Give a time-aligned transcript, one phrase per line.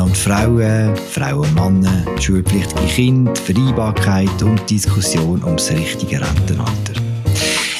[0.00, 6.94] Männer und Frauen, Frauen und Männer, schulpflichtige Kinder, Vereinbarkeit und Diskussion ums richtige Rentenalter.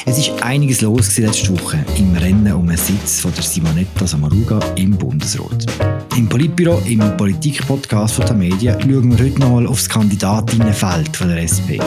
[0.05, 4.59] Es ist einiges los letzte Woche im Rennen um einen Sitz von der Simonetta Samaruga
[4.75, 5.65] im Bundesrat.
[6.15, 11.81] Im Politbüro, im Politik-Podcast von der Medien, schauen wir heute nochmal das Kandidatinnenfeld der SP.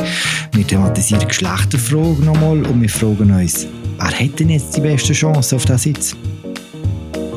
[0.53, 5.55] Wir thematisieren die Geschlechterfrage nochmal und wir fragen uns, wer denn jetzt die beste Chance
[5.55, 6.16] auf diesen Sitz?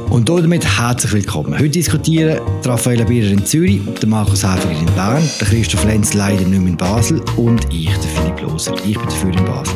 [0.09, 1.53] Und damit herzlich willkommen.
[1.53, 6.45] Heute diskutieren Raphael Bierer in Zürich, der Markus Häfiger in Bern, der Christoph Lenz leider
[6.45, 8.73] nicht mehr in Basel und ich, der Philipp Loser.
[8.85, 9.75] Ich bin dafür in Basel.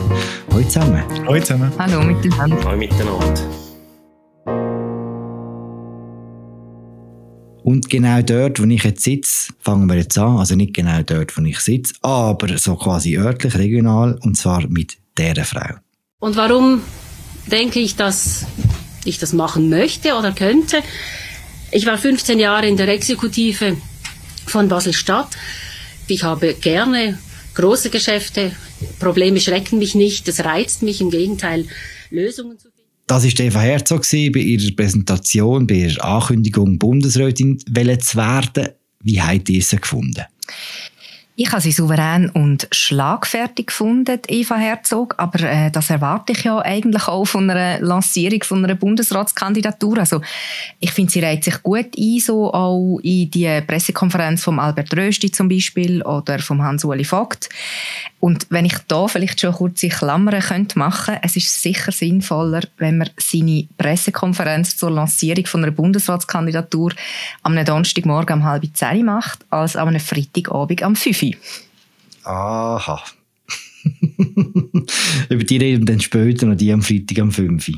[0.52, 1.03] Hallo zusammen.
[1.27, 1.72] Hallo zusammen.
[1.77, 2.63] Hallo miteinander.
[2.63, 3.41] Hallo miteinander.
[7.63, 10.38] Und genau dort, wo ich jetzt sitze, fangen wir jetzt an.
[10.38, 14.98] Also nicht genau dort, wo ich sitze, aber so quasi örtlich, regional, und zwar mit
[15.17, 15.75] dieser Frau.
[16.20, 16.81] Und warum
[17.48, 18.45] denke ich, dass
[19.05, 20.82] ich das machen möchte oder könnte?
[21.72, 23.78] Ich war 15 Jahre in der Exekutive
[24.45, 25.30] von Basel-Stadt.
[26.08, 27.17] Ich habe gerne
[27.56, 28.52] große Geschäfte.
[29.00, 30.28] Probleme schrecken mich nicht.
[30.28, 31.66] Es reizt mich im Gegenteil,
[32.09, 32.81] Lösungen zu finden.
[33.08, 38.70] Das war Eva Herzog bei ihrer Präsentation, bei ihrer Ankündigung, Bundesrätin zu werden.
[39.03, 40.25] Wie habt ihr sie gefunden?
[41.38, 46.60] Ich habe sie souverän und schlagfertig gefunden, Eva Herzog, aber äh, das erwarte ich ja
[46.60, 50.00] eigentlich auch von einer Lancierung von einer Bundesratskandidatur.
[50.00, 50.22] Also
[50.82, 55.32] ich finde, sie reiht sich gut ein, so auch in die Pressekonferenz von Albert Rösti
[55.32, 57.48] zum Beispiel oder vom Hans-Uli Vogt.
[58.20, 62.62] Und wenn ich da vielleicht schon kurz in Klammern könnte machen, es ist sicher sinnvoller,
[62.78, 66.92] wenn man seine Pressekonferenz zur Lancierung von einer Bundesratskandidatur
[67.42, 71.38] am Donnerstagmorgen um halb zehn macht, als am Freitagabend am 5
[72.23, 73.03] Aha.
[75.30, 77.72] Über die reden dann später noch die am Freitag am 5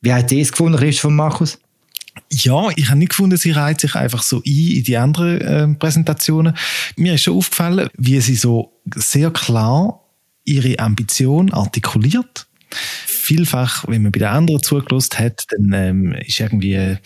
[0.00, 1.58] Wie habt ihr es gefunden, Christoph von Markus?
[2.30, 5.74] Ja, ich habe nicht gefunden, sie reiht sich einfach so ein in die anderen äh,
[5.74, 6.56] Präsentationen.
[6.96, 10.04] Mir ist schon aufgefallen, wie sie so sehr klar
[10.44, 12.46] ihre Ambition artikuliert
[13.20, 16.96] vielfach, wenn man bei den anderen zugelost hat, dann ähm, ist irgendwie, äh,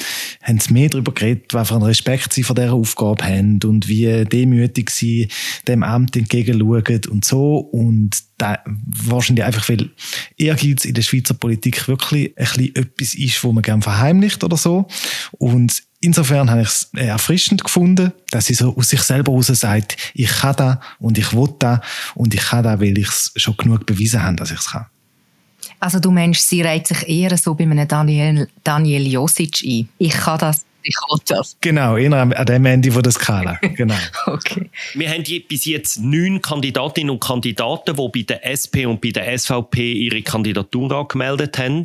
[0.43, 3.89] haben sie mehr darüber geredet, was für einen Respekt sie vor dieser Aufgabe haben und
[3.89, 5.29] wie demütig sie
[5.69, 7.59] dem Amt entgegenschauen und so.
[7.59, 9.91] Und da wahrscheinlich einfach, weil
[10.37, 14.57] Ehrgeiz in der Schweizer Politik wirklich ein bisschen etwas ist, wo man gerne verheimlicht oder
[14.57, 14.87] so.
[15.33, 19.97] Und insofern habe ich es erfrischend gefunden, dass sie so aus sich selber heraus sagt,
[20.15, 21.81] ich kann da und ich will da
[22.15, 24.87] und ich kann da, weil ich es schon genug bewiesen habe, dass ich es kann.
[25.85, 29.87] Also du meinst, sie reiht sich eher so bei einem Daniel, Daniel Josic ein.
[29.99, 31.59] Ich kann das, ich will das.
[31.61, 33.59] Genau, eher an dem Ende von der Skala.
[33.77, 33.95] Genau.
[34.25, 34.71] okay.
[34.95, 39.39] Wir haben bis jetzt neun Kandidatinnen und Kandidaten, die bei der SP und bei der
[39.39, 41.85] SVP ihre Kandidatur angemeldet haben.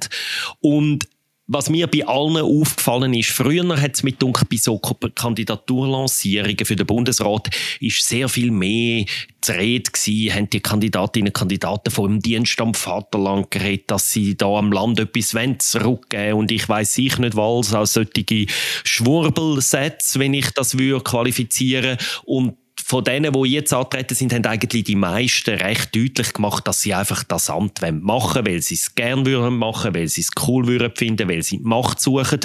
[0.62, 1.06] Und
[1.52, 6.76] was mir bei allen aufgefallen ist, früher hat es mit dunkel bei so Kandidaturlancierungen für
[6.76, 7.50] den Bundesrat
[7.80, 9.06] ist sehr viel mehr
[9.42, 14.12] zu reden gewesen, haben die Kandidatinnen und Kandidaten vor dem Dienst am Vaterland geredet, dass
[14.12, 16.38] sie da am Land etwas zurückgeben?
[16.38, 18.46] Und ich weiß ich nicht was, als solche
[18.84, 21.98] Schwurbelsätze, wenn ich das würde qualifizieren.
[22.26, 22.58] Und
[22.90, 26.96] von denen, die jetzt antreten sind, haben eigentlich die meisten recht deutlich gemacht, dass sie
[26.96, 30.66] einfach das Amt machen wollen, weil sie es gerne würden machen, weil sie es cool
[30.66, 32.40] würden finden, weil sie die Macht suchen.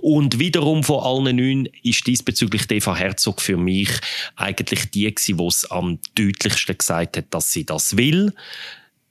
[0.00, 3.90] Und wiederum von allen neun ist diesbezüglich Eva Herzog für mich
[4.36, 8.32] eigentlich die gewesen, die es am deutlichsten gesagt hat, dass sie das will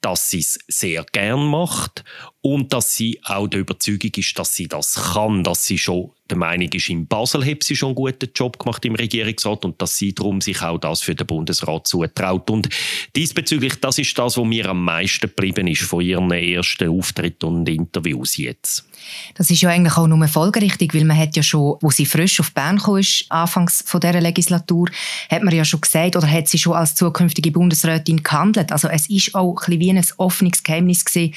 [0.02, 2.04] dass sie es sehr gern macht
[2.42, 6.38] und dass sie auch der Überzeugung ist, dass sie das kann, dass sie schon der
[6.38, 9.98] Meinung ist, in Basel hat sie schon einen guten Job gemacht im Regierungsrat und dass
[9.98, 12.50] sie darum sich auch das für den Bundesrat zutraut.
[12.50, 12.70] Und
[13.16, 17.70] diesbezüglich, das ist das, was mir am meisten geblieben ist von ihren ersten Auftritten und
[17.70, 18.88] Interviews jetzt.
[19.36, 22.40] Das ist ja eigentlich auch nur folgerichtig, weil man hat ja schon, wo sie frisch
[22.40, 24.90] auf Bern kam, anfangs von dieser Legislatur,
[25.30, 28.72] hat man ja schon gesagt, oder hat sie schon als zukünftige Bundesrätin gehandelt.
[28.72, 31.34] Also es ist auch ein wie ein offenes Geheimnis gewesen,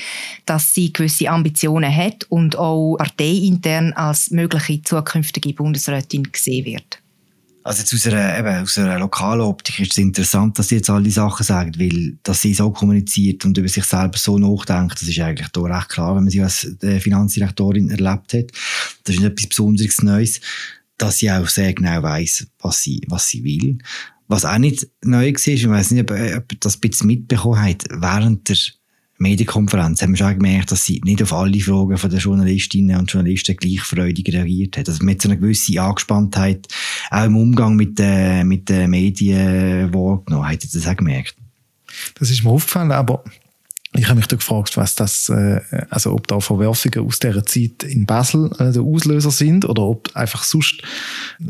[0.47, 7.01] dass sie gewisse Ambitionen hat und auch parteiintern als mögliche zukünftige Bundesrätin gesehen wird.
[7.63, 10.89] Also jetzt aus einer, eben, aus einer lokalen Optik ist es interessant, dass sie jetzt
[10.89, 15.01] all die Sachen sagen, weil, dass sie so kommuniziert und über sich selber so nachdenkt,
[15.01, 18.53] das ist eigentlich da recht klar, wenn man sie als äh, Finanzdirektorin erlebt hat.
[19.05, 20.41] Das ist etwas Besonderes Neues,
[20.97, 23.79] dass sie auch sehr genau weiß, was sie, was sie will.
[24.27, 27.85] Was auch nicht neu war, ich weiß nicht, ob, ob das ein bisschen mitbekommen hat,
[27.91, 28.57] während der
[29.21, 33.13] Medienkonferenz haben wir schon gemerkt, dass sie nicht auf alle Fragen von den Journalistinnen und
[33.13, 34.89] Journalisten gleich freudig reagiert hat.
[34.89, 36.67] Also mit so einer gewissen Angespanntheit
[37.11, 40.49] auch im Umgang mit den, mit den Medien wahrgenommen.
[40.49, 41.35] Hat ihr das auch gemerkt?
[42.19, 43.23] Das ist mir aufgefallen, aber
[43.97, 47.83] Ich habe mich da gefragt, was das, äh, also ob da Verwerfungen aus dieser Zeit
[47.83, 50.81] in Basel äh, der Auslöser sind oder ob einfach sonst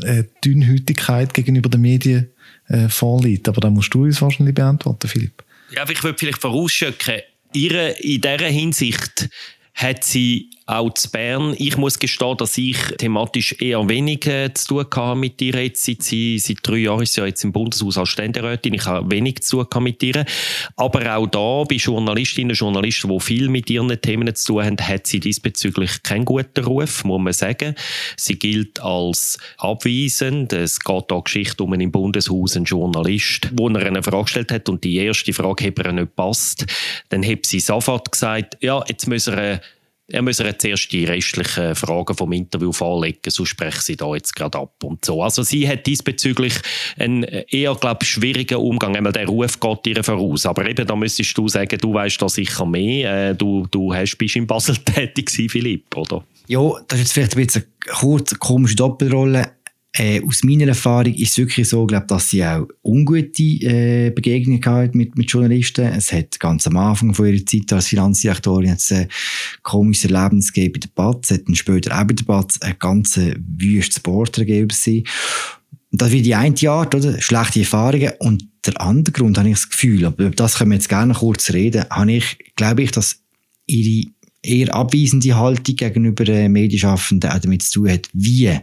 [0.01, 2.31] äh, Dünnhütigkeit gegenüber den Medien
[2.67, 3.47] äh, vorliegt.
[3.47, 5.43] Aber da musst du uns wahrscheinlich beantworten, Philipp.
[5.73, 7.21] Ja, ich würde vielleicht vorausschicken,
[7.53, 9.29] ihre, in dieser Hinsicht
[9.73, 11.53] hat sie auch zu Bern.
[11.57, 14.21] Ich muss gestehen, dass ich thematisch eher wenig
[14.53, 15.83] zu tun hatte mit ihr jetzt.
[15.83, 18.73] Seit, seit drei Jahren ist sie ja jetzt im Bundeshaus als Ständerätin.
[18.73, 20.25] Ich habe wenig zu tun mit ihr.
[20.77, 24.77] Aber auch da, bei Journalistinnen und Journalisten, die viel mit ihren Themen zu tun haben,
[24.79, 27.75] hat sie diesbezüglich keinen guten Ruf, muss man sagen.
[28.15, 30.53] Sie gilt als abweisend.
[30.53, 34.51] Es geht da Geschichte um einen im Bundeshaus einen Journalist, wo er eine Frage gestellt
[34.51, 36.65] hat und die erste Frage hat ihr nicht passt.
[37.09, 39.59] Dann hat sie sofort gesagt, ja, jetzt müssen wir
[40.11, 44.35] er müsse jetzt erst die restlichen Fragen vom Interview vorlegen, sonst spreche sie da jetzt
[44.35, 45.23] gerade ab und so.
[45.23, 46.53] Also sie hat diesbezüglich
[46.97, 48.95] einen eher, glaube schwierigen Umgang.
[48.95, 50.45] Einmal der Ruf geht ihr voraus.
[50.45, 53.29] Aber eben, da müsstest du sagen, du weißt da sicher mehr.
[53.29, 56.23] Äh, du, du hast, bist in Basel tätig Philipp, oder?
[56.47, 59.51] Ja, das ist jetzt vielleicht ein bisschen eine kurze, komische Doppelrolle.
[59.93, 64.63] Äh, aus meiner Erfahrung ist es wirklich so, glaub, dass sie auch ungute äh, Begegnungen
[64.63, 65.85] hat mit, mit Journalisten.
[65.85, 69.07] Es hat ganz am Anfang von ihrer Zeit als Finanzdirektorin ein äh,
[69.63, 73.19] komisches Erlebnis gegeben bei der BATS, hat dann später auch bei der BATS ein ganz
[73.57, 75.03] wüstes Porträt gegeben über sie.
[75.91, 77.19] Und das wird die eine Art, oder?
[77.19, 78.13] Schlechte Erfahrungen.
[78.19, 81.13] Und der andere Grund, habe ich das Gefühl, aber über das können wir jetzt gerne
[81.13, 83.21] kurz reden, habe ich, glaube ich, dass
[83.65, 84.09] ihre
[84.43, 88.57] eher abweisende Haltung gegenüber äh, Medienschaffenden auch damit zu tun hat, wie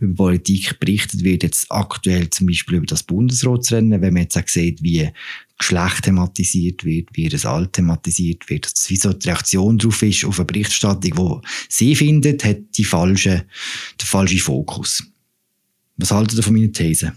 [0.00, 4.48] über Politik berichtet wird, jetzt aktuell zum Beispiel über das Bundesratsrennen, wenn man jetzt auch
[4.48, 5.08] sieht, wie
[5.56, 10.38] Geschlecht thematisiert wird, wie das Alt thematisiert wird, wie so die Reaktion darauf ist, auf
[10.38, 13.44] eine Berichterstattung, wo sie findet, hat die falsche,
[14.00, 15.04] den falschen Fokus.
[15.98, 17.12] Was haltet ihr von meiner These?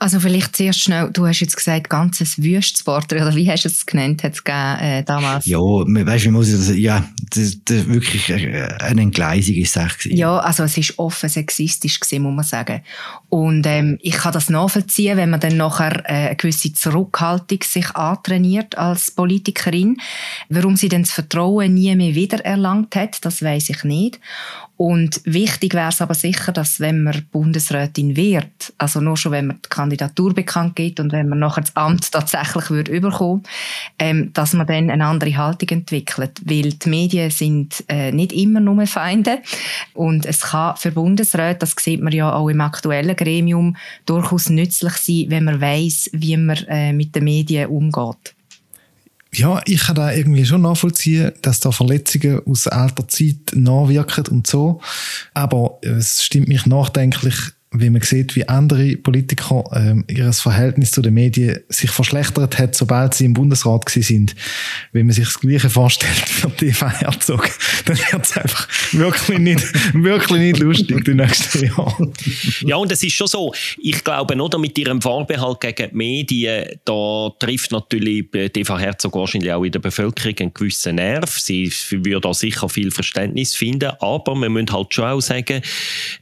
[0.00, 3.84] Also vielleicht zuerst schnell, du hast jetzt gesagt, ganzes Wüstsport, oder wie hast du es
[3.84, 5.44] genannt, hat es gegeben, äh, damals?
[5.46, 10.04] Ja, weißt du, wie muss ich das, ja, das, das wirklich eine Entgleisung ist es
[10.04, 12.82] Ja, also es ist offen sexistisch gewesen, muss man sagen.
[13.28, 17.90] Und ähm, ich kann das nachvollziehen, wenn man dann nachher äh, eine gewisse Zurückhaltung sich
[17.96, 19.96] antrainiert als Politikerin.
[20.48, 24.20] Warum sie dann das Vertrauen nie mehr wiedererlangt hat, das weiß ich nicht.
[24.78, 29.48] Und wichtig wäre es aber sicher, dass wenn man Bundesrätin wird, also nur schon wenn
[29.48, 33.42] man die Kandidatur bekannt gibt und wenn man nachher das Amt tatsächlich würde überkommen,
[33.98, 38.60] ähm, dass man dann eine andere Haltung entwickelt, weil die Medien sind äh, nicht immer
[38.60, 39.40] nur Feinde
[39.94, 43.76] und es kann für Bundesräte, das sieht man ja auch im aktuellen Gremium,
[44.06, 48.36] durchaus nützlich sein, wenn man weiß, wie man äh, mit den Medien umgeht.
[49.32, 54.46] Ja, ich kann da irgendwie schon nachvollziehen, dass da Verletzungen aus alter Zeit nachwirken und
[54.46, 54.80] so.
[55.34, 57.36] Aber es stimmt mich nachdenklich,
[57.70, 62.74] wie man sieht, wie andere Politiker ähm, ihr Verhältnis zu den Medien sich verschlechtert hat,
[62.74, 64.36] sobald sie im Bundesrat gewesen sind.
[64.92, 67.50] Wenn man sich das Gleiche vorstellt für Eva Herzog,
[67.84, 72.12] dann wird es einfach wirklich nicht, wirklich nicht lustig die nächsten Jahre.
[72.60, 76.78] Ja, und es ist schon so, ich glaube, oder mit ihrem Vorbehalt gegen die Medien,
[76.86, 81.38] da trifft natürlich Eva Herzog wahrscheinlich auch in der Bevölkerung einen gewissen Nerv.
[81.38, 85.60] Sie würde da sicher viel Verständnis finden, aber man muss halt schon auch sagen,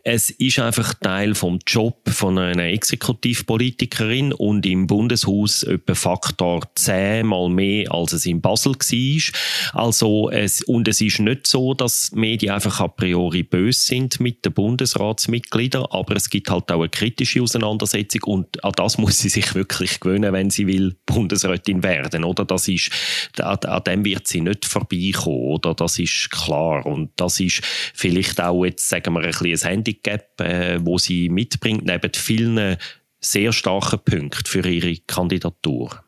[0.03, 7.27] es ist einfach Teil vom Job von einer Exekutivpolitikerin und im Bundeshaus etwa Faktor 10
[7.27, 9.83] mal mehr, als es in Basel war.
[9.83, 14.45] Also es, und es ist nicht so, dass Medien einfach a priori böse sind mit
[14.45, 19.29] den Bundesratsmitgliedern, aber es gibt halt auch eine kritische Auseinandersetzung und an das muss sie
[19.29, 22.45] sich wirklich gewöhnen, wenn sie will Bundesrätin werden, oder?
[22.45, 22.91] Das ist,
[23.39, 25.75] an, an dem wird sie nicht vorbeikommen, oder?
[25.75, 27.63] Das ist klar und das ist
[27.95, 32.77] vielleicht auch jetzt, sagen wir, ein ein Handicap, äh, wo sie mitbringt, neben vielen
[33.21, 36.03] sehr starken Punkten für ihre Kandidatur.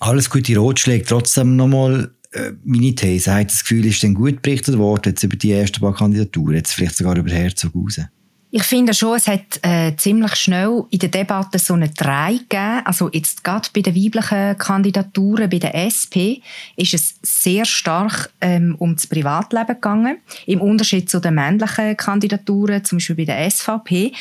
[0.00, 1.04] Alles gute Rotschläge.
[1.04, 3.34] Trotzdem nochmal äh, meine These.
[3.34, 6.72] Hat das Gefühl, ist denn gut berichtet worden jetzt über die ersten paar Kandidaturen, jetzt
[6.72, 8.00] vielleicht sogar über Herzog raus?
[8.50, 12.80] Ich finde schon, es hat äh, ziemlich schnell in der Debatte so eine Drei gegeben.
[12.86, 16.40] Also jetzt gerade bei den weiblichen Kandidaturen, bei der SP,
[16.74, 20.18] ist es sehr stark ähm, um das Privatleben gegangen.
[20.46, 24.12] Im Unterschied zu den männlichen Kandidaturen, zum Beispiel bei der SVP.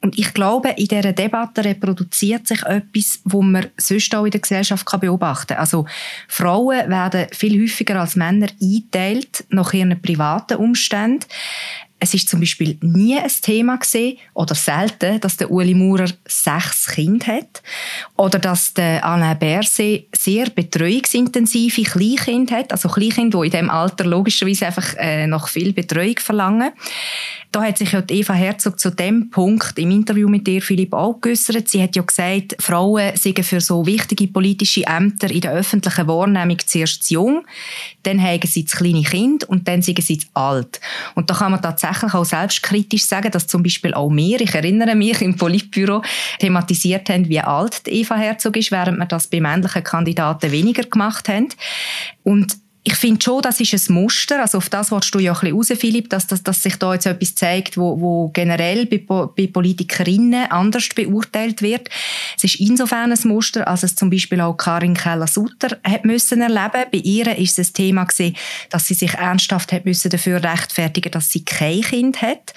[0.00, 4.40] Und ich glaube, in dieser Debatte reproduziert sich etwas, wo man sonst auch in der
[4.40, 5.58] Gesellschaft kann beobachten kann.
[5.58, 5.84] Also
[6.28, 11.26] Frauen werden viel häufiger als Männer eingeteilt nach ihren privaten Umständen.
[11.98, 16.88] Es ist zum Beispiel nie ein Thema gesehen oder selten, dass der Uli Maurer sechs
[16.88, 17.62] Kinder hat
[18.16, 24.04] oder dass der Alain Berset sehr betreuungsintensive Kleinkinder hat, also Kleinkinder, die in diesem Alter
[24.04, 26.72] logischerweise einfach äh, noch viel Betreuung verlangen.
[27.56, 31.20] da hat sich ja Eva Herzog zu dem Punkt im Interview mit dir, Philipp, auch
[31.22, 31.68] geäussert.
[31.68, 36.58] Sie hat ja gesagt, Frauen sind für so wichtige politische Ämter in der öffentlichen Wahrnehmung
[36.66, 37.46] zuerst zu jung,
[38.02, 40.80] dann haben sie das kleine Kind und dann sind sie zu alt.
[41.14, 44.94] Und da kann man tatsächlich auch selbstkritisch sagen, dass zum Beispiel auch wir, ich erinnere
[44.94, 46.02] mich, im Politbüro
[46.38, 51.28] thematisiert haben, wie alt Eva Herzog ist, während wir das bei männlichen Kandidaten weniger gemacht
[51.28, 51.48] haben.
[52.22, 55.40] Und ich finde schon, das ist ein Muster, also auf das willst du ja ein
[55.40, 58.98] bisschen raus, Philipp, dass, dass, dass sich da jetzt etwas zeigt, wo, wo generell bei,
[58.98, 61.88] bei Politikerinnen anders beurteilt wird.
[62.36, 66.88] Es ist insofern ein Muster, als es zum Beispiel auch Karin Keller-Sutter hat müssen erleben.
[66.92, 68.36] Bei ihr ist es ein Thema gewesen,
[68.70, 72.54] dass sie sich ernsthaft hat müssen dafür rechtfertigen, dass sie kein Kind hat.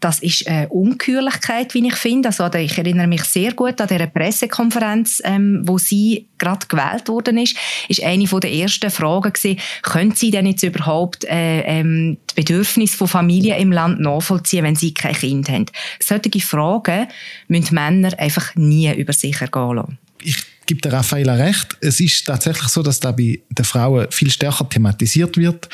[0.00, 2.28] Das ist eine Unkürlichkeit, wie ich finde.
[2.28, 7.36] Also ich erinnere mich sehr gut an dieser Pressekonferenz, ähm, wo sie gerade gewählt worden
[7.36, 7.56] ist,
[7.88, 12.96] ist eine der ersten Fragen gewesen, können Sie denn jetzt überhaupt äh, ähm, die Bedürfnisse
[12.96, 15.66] von Familien im Land nachvollziehen, wenn Sie kein Kind haben?
[16.00, 17.08] Solche Fragen
[17.48, 19.98] müssen Männer einfach nie über sich ergehen lassen.
[20.22, 21.76] Ich gebe der Raffaella recht.
[21.80, 25.68] Es ist tatsächlich so, dass da bei den Frauen viel stärker thematisiert wird.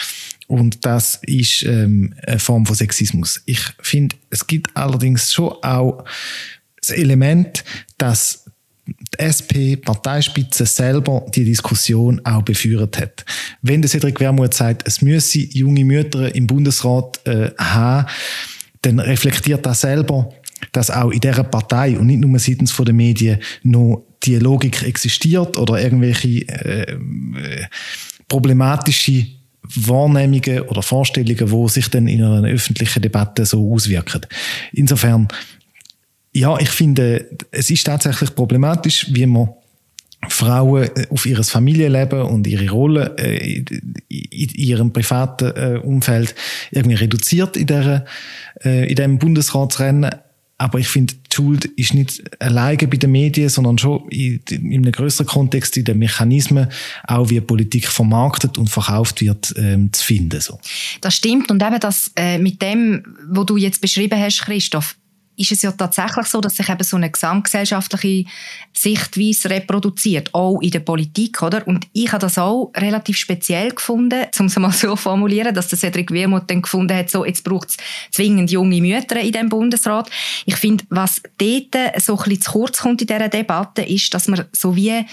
[0.47, 3.43] Und das ist ähm, eine Form von Sexismus.
[3.47, 6.05] Ich finde, es gibt allerdings schon auch
[6.77, 7.65] das Element,
[7.97, 8.42] dass
[8.99, 13.25] die SP-Parteispitze selber die Diskussion auch beführt hat.
[13.63, 18.09] Wenn der Cedric Wermuth sagt, es müsse junge Mütter im Bundesrat äh, haben,
[18.83, 20.33] dann reflektiert das selber,
[20.73, 25.57] dass auch in dieser Partei und nicht nur seitens der Medien noch die Logik existiert
[25.59, 26.97] oder irgendwelche äh, äh,
[28.29, 29.27] problematische
[29.63, 34.23] Wahrnehmungen oder Vorstellungen, wo sich dann in einer öffentlichen Debatte so auswirken.
[34.73, 35.29] Insofern
[36.33, 39.51] ja, ich finde, es ist tatsächlich problematisch, wie man
[40.29, 46.35] Frauen äh, auf ihr Familienleben und ihre Rolle äh, in ihrem privaten äh, Umfeld
[46.71, 48.05] irgendwie reduziert in, der,
[48.63, 50.11] in dem Bundesratsrennen.
[50.59, 54.83] Aber ich finde, die Schuld ist nicht alleine bei den Medien, sondern schon in, in
[54.83, 56.69] einem größeren Kontext, in den Mechanismen,
[57.09, 60.41] auch wie Politik vermarktet und verkauft wird, ähm, zu finden.
[60.41, 60.61] So.
[61.01, 61.51] Das stimmt.
[61.51, 64.95] Und eben das äh, mit dem, was du jetzt beschrieben hast, Christoph,
[65.37, 68.29] ist es ja tatsächlich so, dass sich eben so eine gesamtgesellschaftliche
[68.77, 71.67] Sichtweise reproduziert, auch in der Politik, oder?
[71.67, 75.79] Und ich habe das auch relativ speziell gefunden, um es mal so formulieren, dass der
[75.79, 77.77] Cedric Wermuth dann gefunden hat, so, jetzt braucht es
[78.11, 80.11] zwingend junge Mütter in dem Bundesrat.
[80.45, 84.29] Ich finde, was dort so ein bisschen zu kurz kommt in dieser Debatte, ist, dass
[84.29, 85.05] man so wie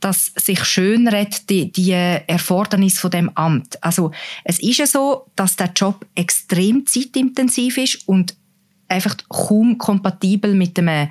[0.00, 3.82] dass sich schönredet die, die Erfordernis von dem Amt.
[3.82, 4.12] Also
[4.44, 8.36] es ist ja so, dass der Job extrem zeitintensiv ist und
[8.88, 11.08] einfach kaum kompatibel mit einem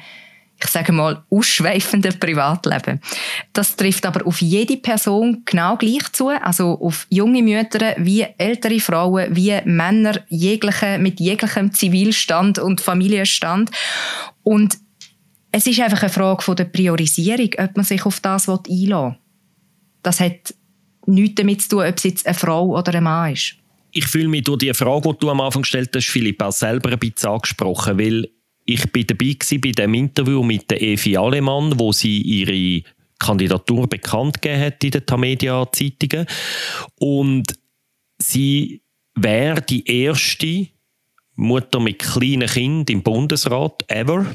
[0.60, 3.00] ich sage mal, ausschweifenden Privatleben.
[3.54, 8.80] Das trifft aber auf jede Person genau gleich zu, also auf junge Mütter wie ältere
[8.80, 13.70] Frauen, wie Männer jegliche, mit jeglichem Zivilstand und Familienstand.
[14.44, 14.78] Und
[15.52, 19.16] es ist einfach eine Frage von der Priorisierung, ob man sich auf das einlassen will.
[20.02, 20.56] Das hat
[21.06, 23.58] nichts damit zu tun, ob es jetzt eine Frau oder ein Mann ist
[23.98, 26.92] ich fühle mich durch die Frage, die du am Anfang gestellt hast, Philipp, auch selber
[26.92, 28.30] ein bisschen angesprochen, weil
[28.64, 32.84] ich bin dabei war bei dem Interview mit der Evi Alemann, wo sie ihre
[33.18, 36.28] Kandidatur bekannt gegeben hat in den Tamedia-Zeitungen.
[37.00, 37.48] Und
[38.20, 38.84] sie
[39.16, 40.68] wäre die erste
[41.36, 44.26] Mutter mit kleinen Kind im Bundesrat ever.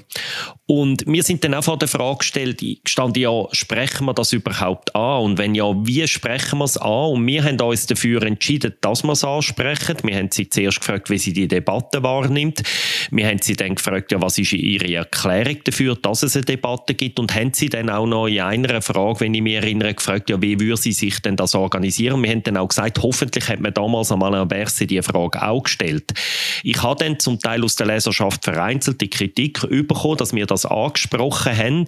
[0.73, 4.97] Und wir sind dann auch vor der Frage gestellt, stand ja, sprechen wir das überhaupt
[4.97, 5.23] an?
[5.23, 7.11] Und wenn ja, wie sprechen wir es an?
[7.13, 9.99] Und wir haben uns dafür entschieden, dass wir es ansprechen.
[10.03, 12.63] Wir haben sie zuerst gefragt, wie sie die Debatte wahrnimmt.
[13.11, 16.95] Wir haben sie dann gefragt, ja, was ist ihre Erklärung dafür, dass es eine Debatte
[16.95, 17.21] gibt?
[17.21, 20.41] Und haben sie dann auch noch in einer Frage, wenn ich mich erinnere, gefragt, ja,
[20.41, 22.23] wie würde sie sich denn das organisieren?
[22.23, 25.65] Wir haben dann auch gesagt, hoffentlich hat man damals am Alain Berset die Frage auch
[25.65, 26.15] gestellt.
[26.63, 31.57] Ich habe dann zum Teil aus der Leserschaft vereinzelte Kritik bekommen, dass wir das angesprochen
[31.57, 31.87] haben.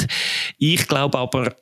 [0.58, 1.54] Ich glaube aber,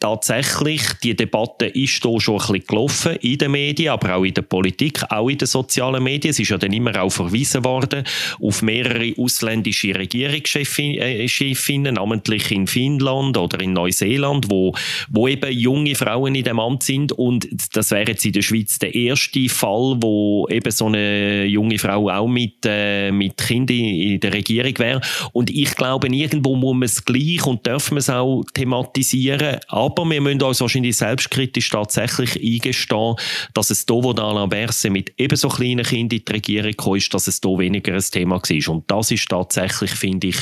[0.00, 4.32] tatsächlich, die Debatte ist hier schon ein bisschen gelaufen in den Medien, aber auch in
[4.32, 6.30] der Politik, auch in den sozialen Medien.
[6.30, 8.04] Es ist ja dann immer auch verwiesen worden
[8.40, 14.74] auf mehrere ausländische Regierungschefinnen, namentlich in Finnland oder in Neuseeland, wo,
[15.10, 18.78] wo eben junge Frauen in dem Amt sind und das wäre jetzt in der Schweiz
[18.78, 24.20] der erste Fall, wo eben so eine junge Frau auch mit, äh, mit Kindern in
[24.20, 25.02] der Regierung wäre.
[25.32, 29.89] Und ich glaube, irgendwo muss man es gleich und dürfen wir es auch thematisieren, aber
[29.96, 33.16] wir müssen uns wahrscheinlich selbstkritisch tatsächlich eingestehen,
[33.54, 37.12] dass es da, wo Alain Berset mit ebenso kleinen Kindern in die Regierung kam, ist,
[37.12, 38.74] dass es da weniger ein Thema war.
[38.74, 40.36] Und das ist tatsächlich, finde ich,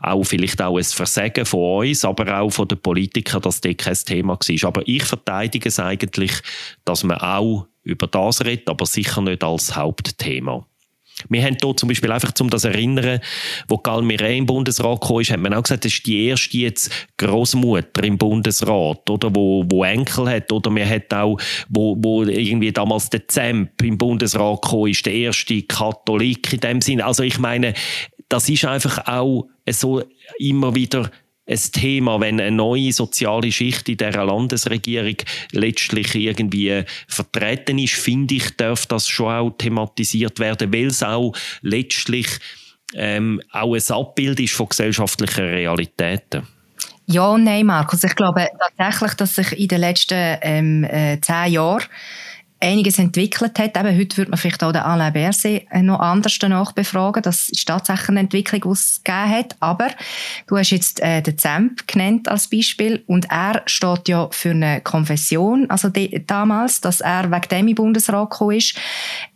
[0.00, 3.94] auch vielleicht auch ein Versagen von uns, aber auch von den Politikern, dass das kein
[3.94, 4.68] Thema war.
[4.68, 6.32] Aber ich verteidige es eigentlich,
[6.84, 10.66] dass man auch über das redet, aber sicher nicht als Hauptthema.
[11.28, 13.20] Wir haben hier zum Beispiel einfach, um das erinnern,
[13.68, 18.04] wo Galmire im Bundesrat kam, hat man auch gesagt, das ist die erste jetzt Großmutter
[18.04, 21.38] im Bundesrat, oder, wo, wo Enkel hat, oder man hat auch,
[21.68, 26.80] wo, wo irgendwie damals der Zemp im Bundesrat kam, ist der erste Katholik in dem
[26.80, 27.00] Sinn.
[27.00, 27.74] Also ich meine,
[28.28, 30.02] das ist einfach auch so
[30.38, 31.10] immer wieder
[31.46, 35.16] ein Thema, wenn eine neue soziale Schicht in dieser Landesregierung
[35.52, 41.32] letztlich irgendwie vertreten ist, finde ich, darf das schon auch thematisiert werden, weil es auch
[41.60, 42.28] letztlich
[42.94, 46.46] ähm, auch ein Abbild ist von gesellschaftlichen Realitäten.
[47.06, 48.02] Ja und nein, Markus.
[48.04, 48.48] Ich glaube
[48.78, 51.84] tatsächlich, dass sich in den letzten ähm, äh, zehn Jahren
[52.64, 53.76] einiges entwickelt hat.
[53.76, 57.22] Eben, heute würde man vielleicht auch den Alain Berset noch anders danach befragen.
[57.22, 59.56] Das ist tatsächlich eine Entwicklung, es gegeben hat.
[59.60, 59.88] Aber
[60.46, 64.80] du hast jetzt äh, den Zemp genannt als Beispiel und er steht ja für eine
[64.80, 68.76] Konfession, also die, damals, dass er wegen dem im Bundesrat gekommen ist.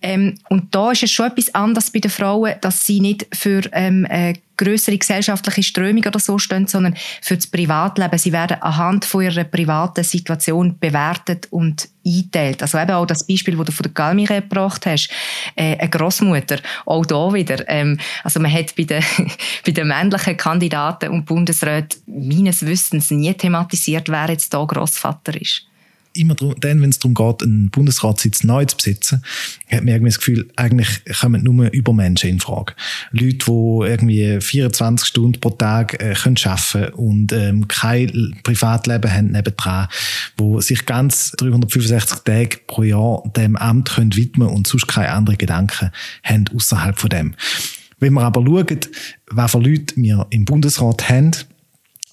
[0.03, 3.63] Ähm, und da ist es schon etwas anderes bei den Frauen, dass sie nicht für
[3.73, 8.19] ähm, äh, größere gesellschaftliche Strömung oder so stehen, sondern für das Privatleben.
[8.19, 12.63] Sie werden anhand von ihrer privaten Situation bewertet und einteilt.
[12.63, 15.11] Also eben auch das Beispiel, das du von der Galmire gebracht hast,
[15.55, 17.69] äh, eine Großmutter, auch da wieder.
[17.69, 19.03] Ähm, also man hat bei den,
[19.65, 25.68] bei den männlichen Kandidaten und Bundesräten meines Wissens nie thematisiert, wer jetzt da Großvater ist
[26.19, 29.23] immer dann, wenn es darum geht, einen Bundesratssitz neu zu besetzen,
[29.71, 30.89] hat man irgendwie das Gefühl, eigentlich
[31.21, 32.75] kommen nur Übermenschen in Frage.
[33.13, 39.31] Leute, die irgendwie 24 Stunden pro Tag äh, können arbeiten und ähm, kein Privatleben haben
[39.31, 39.89] nebendran,
[40.39, 45.39] die sich ganz 365 Tage pro Jahr dem Amt können widmen und sonst keine anderen
[45.39, 45.91] Gedanken
[46.23, 47.35] haben außerhalb von dem.
[48.01, 48.81] Wenn wir aber schauen,
[49.31, 51.33] was für Leute wir im Bundesrat haben,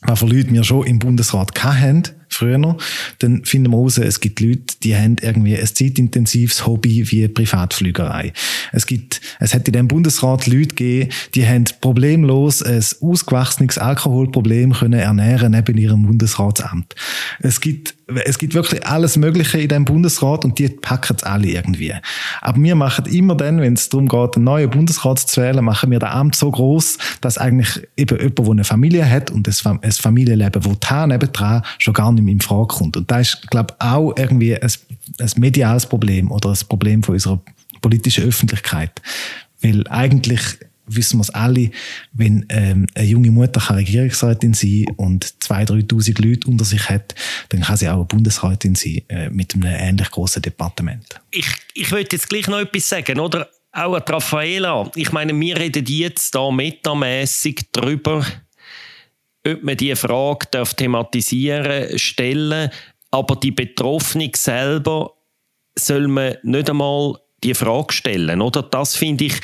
[0.02, 2.04] was für Leute wir schon im Bundesrat hatten,
[2.36, 2.78] früher,
[3.20, 8.34] dann finden wir heraus, es gibt Leute, die haben irgendwie ein zeitintensives Hobby wie Privatflügerei.
[8.72, 14.74] Es gibt, es hat in dem Bundesrat Leute gegeben, die haben problemlos ein ausgewachsenes Alkoholproblem
[14.74, 16.96] können ernähren neben ihrem Bundesratsamt.
[17.40, 21.48] Es gibt es gibt wirklich alles Mögliche in dem Bundesrat und die packen es alle
[21.48, 21.94] irgendwie.
[22.42, 25.90] Aber wir machen immer dann, wenn es darum geht, einen neuen Bundesrat zu wählen, machen
[25.90, 29.92] wir das Amt so groß, dass eigentlich eben jemand, der eine Familie hat und ein
[29.92, 32.98] Familienleben, wo da nebendran schon gar nicht mehr in Frage kommt.
[32.98, 34.72] Und da ist, glaube ich, auch irgendwie ein,
[35.20, 37.42] ein mediales Problem oder ein Problem von unserer
[37.82, 39.02] politischen Öffentlichkeit.
[39.62, 40.42] Weil eigentlich
[40.88, 41.72] wissen wir es alle,
[42.14, 47.16] wenn ähm, eine junge Mutter kann Regierungsrätin sein und 2'000, 3'000 Leute unter sich hat,
[47.50, 51.20] dann kann sie auch eine Bundesrätin sein äh, mit einem ähnlich großen Departement.
[51.32, 53.50] Ich, ich wollte jetzt gleich noch etwas sagen, oder?
[53.72, 54.90] Auch an Raffaela.
[54.96, 58.26] Ich meine, wir reden jetzt da metamässig darüber,
[59.48, 62.72] ob man diese Frage darf thematisieren stellen
[63.16, 65.14] aber die Betroffene selber
[65.78, 68.62] soll man nicht einmal die Frage stellen, oder?
[68.64, 69.40] Das finde ich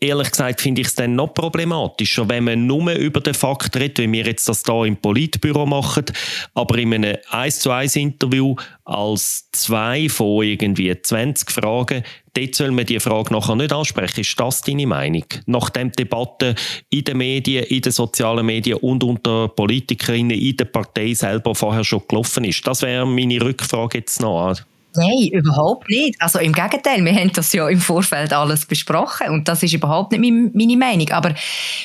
[0.00, 3.98] ehrlich gesagt finde ich es dann noch problematischer, wenn man nur über den Fakt redet,
[3.98, 6.06] wie wir jetzt das da im Politbüro machen,
[6.54, 12.02] aber in einem 1 zu 1 Interview als zwei von irgendwie 20 Fragen,
[12.34, 14.20] dort soll man die Frage nachher nicht ansprechen.
[14.20, 15.24] Ist das deine Meinung?
[15.46, 16.54] Nach dem Debatte
[16.88, 21.84] in den Medien, in den sozialen Medien und unter Politikerinnen in der Partei selber vorher
[21.84, 22.66] schon gelaufen ist?
[22.66, 24.54] Das wäre meine Rückfrage jetzt noch.
[24.96, 26.20] Nein, überhaupt nicht.
[26.20, 30.10] Also im Gegenteil, wir haben das ja im Vorfeld alles besprochen und das ist überhaupt
[30.10, 31.08] nicht meine Meinung.
[31.10, 31.32] Aber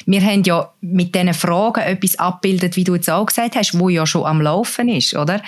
[0.07, 3.89] wir haben ja mit diesen Fragen etwas abgebildet, wie du jetzt auch gesagt hast, wo
[3.89, 5.41] ja schon am Laufen ist, oder?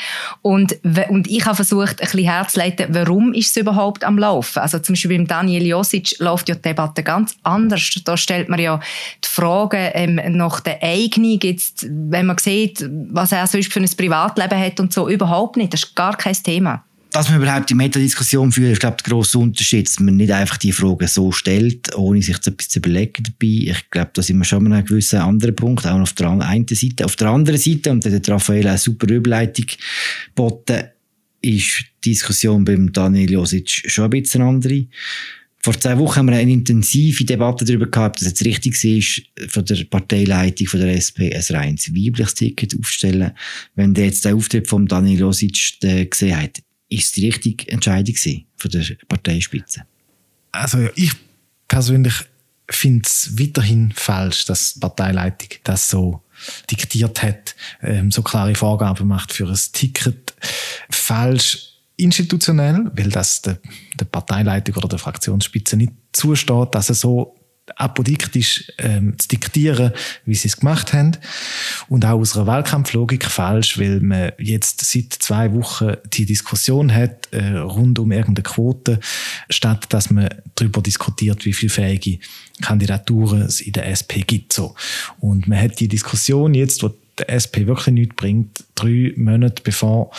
[0.43, 0.77] Und,
[1.09, 4.59] und ich habe versucht, ein bisschen herzuleiten, warum ist es überhaupt am Laufen?
[4.59, 7.89] Also zum Beispiel beim Daniel Josic läuft ja die Debatte ganz anders.
[8.05, 8.79] Da stellt man ja
[9.23, 14.59] die Frage ähm, nach der Eignung, wenn man sieht, was er sonst für ein Privatleben
[14.59, 15.73] hat und so, überhaupt nicht.
[15.73, 16.83] Das ist gar kein Thema
[17.17, 20.31] dass man überhaupt die Metadiskussion führt, ist, glaube ich, der grosse Unterschied, dass man nicht
[20.31, 23.71] einfach die Fragen so stellt, ohne sich etwas zu überlegen dabei.
[23.71, 26.67] Ich glaube, da sind wir schon an einem gewissen anderen Punkt, auch auf der einen
[26.67, 27.05] Seite.
[27.05, 29.65] Auf der anderen Seite, und da hat Raphael eine super Überleitung
[30.27, 30.89] geboten,
[31.41, 34.85] ist die Diskussion beim Daniel Josic schon ein bisschen andere.
[35.59, 39.65] Vor zwei Wochen haben wir eine intensive Debatte darüber gehabt, dass es richtig ist, von
[39.65, 43.31] der Parteileitung von der SP ein reines weibliches Ticket aufzustellen.
[43.73, 48.15] Wenn der jetzt den Auftritt von Daniel Josic gesehen hat, ist die richtige Entscheidung
[48.55, 49.83] von der Parteispitze?
[50.51, 51.11] Also ich
[51.67, 52.13] persönlich
[52.69, 56.23] finde es weiterhin falsch, dass die Parteileitung das so
[56.69, 60.33] diktiert hat, ähm, so klare Vorgaben macht für ein Ticket.
[60.89, 63.59] Falsch institutionell, weil das der,
[63.99, 67.35] der Parteileitung oder der Fraktionsspitze nicht zusteht, dass er so
[67.75, 69.91] apodiktisch ähm, zu diktieren,
[70.25, 71.17] wie sie es gemacht haben.
[71.89, 77.27] Und auch aus einer Wahlkampflogik falsch, weil man jetzt seit zwei Wochen die Diskussion hat
[77.31, 78.99] äh, rund um irgendeine Quote,
[79.49, 82.19] statt dass man darüber diskutiert, wie viele fähige
[82.61, 84.53] Kandidaturen es in der SP gibt.
[84.53, 84.75] So.
[85.19, 90.11] Und man hat die Diskussion jetzt, wo der SP wirklich nichts bringt, drei Monate bevor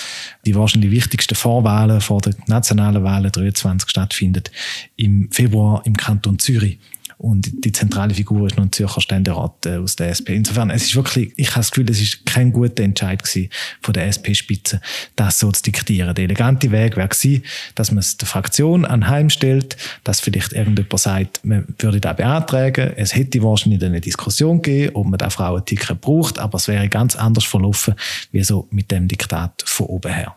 [0.44, 4.50] die wahrscheinlich wichtigsten Vorwahlen vor den nationalen Wahlen 23 stattfindet,
[4.96, 6.78] im Februar im Kanton Zürich.
[7.18, 10.36] Und die zentrale Figur ist ein Zürcher Ständerat äh, aus der SP.
[10.36, 13.50] Insofern, es ist wirklich, ich habe das Gefühl, es ist kein guter Entscheid gewesen
[13.82, 14.80] von der SP-Spitze,
[15.16, 16.14] das so zu diktieren.
[16.14, 17.42] Der elegante Weg wäre gewesen,
[17.74, 22.92] dass man es der Fraktion anheimstellt, dass vielleicht irgendjemand sagt, man würde da beantragen.
[22.96, 27.16] Es hätte wahrscheinlich eine Diskussion gegeben, ob man da Frauenticket braucht, aber es wäre ganz
[27.16, 27.94] anders verlaufen,
[28.30, 30.36] wie so mit dem Diktat von oben her.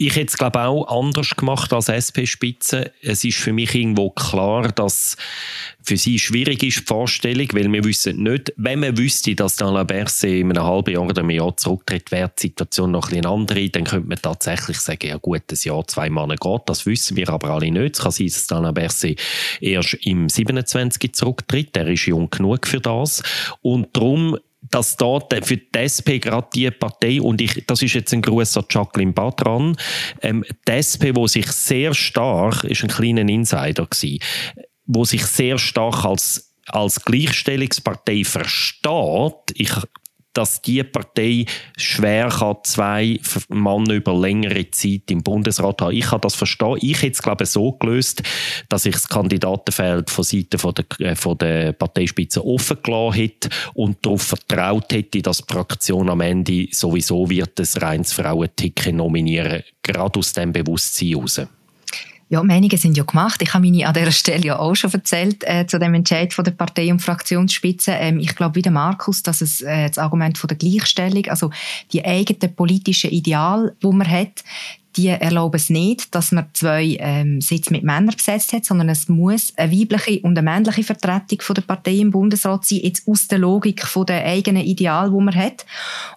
[0.00, 2.92] Ich hätte es, glaube auch anders gemacht als SP-Spitze.
[3.02, 5.16] Es ist für mich irgendwo klar, dass
[5.82, 9.88] für sie schwierig ist, die Vorstellung, weil wir wissen nicht, wenn man wüsste, dass Alain
[9.88, 13.68] Berset in einem halben Jahr oder einem Jahr zurücktritt, wäre die Situation noch ein andere,
[13.70, 17.28] dann könnte man tatsächlich sagen, ja gut, ein Jahr, zwei Monate geht, das wissen wir
[17.30, 17.96] aber alle nicht.
[17.96, 19.20] Es kann sein, dass Alain Berset
[19.60, 23.20] erst im 27 zurücktritt, der ist jung genug für das
[23.62, 28.12] und darum dass da für die SP gerade die Partei, und ich, das ist jetzt
[28.12, 29.76] ein Gruß an Jacqueline Batran,
[30.22, 34.18] ähm, die SP, wo sich sehr stark, ist ein kleiner Insider gewesen,
[34.86, 39.72] wo sich sehr stark als als Gleichstellungspartei versteht, ich
[40.38, 41.46] dass die Partei
[41.76, 45.96] schwer kann zwei Männer über längere Zeit im Bundesrat haben.
[45.96, 46.78] Ich kann das verstehen.
[46.80, 48.22] Ich hätte es, glaube ich, so gelöst,
[48.68, 53.48] dass ich das Kandidatenfeld von Seiten von der, äh, von der Parteispitze offen gelassen hätte
[53.74, 59.64] und darauf vertraut hätte, dass die Fraktion am Ende sowieso wird das reines Frauenticket nominieren,
[59.82, 61.40] gerade aus dem Bewusstsein heraus.
[62.30, 63.40] Ja, Meinungen sind ja gemacht.
[63.40, 66.44] Ich habe meine an dieser Stelle ja auch schon erzählt äh, zu dem Entscheid von
[66.44, 67.92] der Partei- und Fraktionsspitze.
[67.92, 71.50] Ähm, ich glaube wie der Markus, dass es äh, das Argument von der Gleichstellung, also
[71.92, 74.44] die eigenen politischen Ideal, wo man hat,
[74.98, 79.08] die erlauben es nicht, dass man zwei ähm, Sitze mit Männern besetzt hat, sondern es
[79.08, 83.28] muss eine weibliche und eine männliche Vertretung von der Partei im Bundesrat sein, jetzt aus
[83.28, 85.64] der Logik von der eigenen Ideal, wo man hat.